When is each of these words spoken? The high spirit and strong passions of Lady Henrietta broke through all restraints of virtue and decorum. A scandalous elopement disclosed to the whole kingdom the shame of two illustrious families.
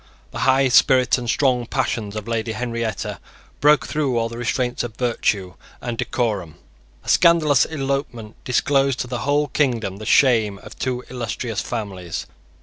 The 0.31 0.39
high 0.49 0.67
spirit 0.69 1.19
and 1.19 1.29
strong 1.29 1.67
passions 1.67 2.15
of 2.15 2.27
Lady 2.27 2.53
Henrietta 2.53 3.19
broke 3.59 3.85
through 3.85 4.17
all 4.17 4.29
restraints 4.29 4.81
of 4.81 4.97
virtue 4.97 5.53
and 5.79 5.95
decorum. 5.95 6.55
A 7.03 7.07
scandalous 7.09 7.65
elopement 7.65 8.35
disclosed 8.43 8.97
to 9.01 9.07
the 9.07 9.19
whole 9.19 9.49
kingdom 9.49 9.97
the 9.97 10.07
shame 10.07 10.57
of 10.63 10.75
two 10.79 11.01
illustrious 11.11 11.61
families. 11.61 12.25